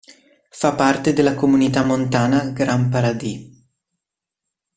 Fa 0.49 0.73
parte 0.73 1.13
della 1.13 1.35
Comunità 1.35 1.83
Montana 1.83 2.49
Grand 2.49 2.89
Paradis. 2.89 3.51